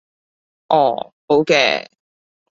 [0.69, 1.87] 哦，好嘅